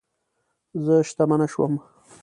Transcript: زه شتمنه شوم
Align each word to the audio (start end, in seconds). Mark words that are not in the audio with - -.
زه 0.85 0.95
شتمنه 1.07 1.47
شوم 1.53 1.73